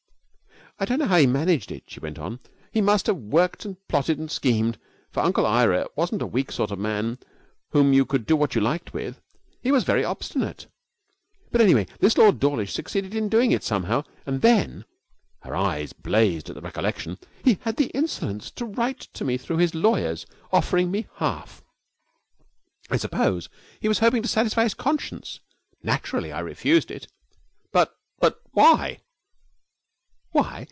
[0.79, 2.39] 'I don't know how he managed it,' she went on.
[2.71, 4.79] 'He must have worked and plotted and schemed,
[5.11, 7.19] for Uncle Ira wasn't a weak sort of man
[7.69, 9.21] whom you could do what you liked with.
[9.61, 10.65] He was very obstinate.
[11.51, 14.85] But, anyway, this Lord Dawlish succeeded in doing it somehow, and then'
[15.41, 19.57] her eyes blazed at the recollection 'he had the insolence to write to me through
[19.57, 21.61] his lawyers offering me half.
[22.89, 23.49] I suppose
[23.79, 25.41] he was hoping to satisfy his conscience.
[25.83, 27.05] Naturally I refused it.'
[27.71, 29.01] 'But but but why?'
[30.31, 30.57] 'Why!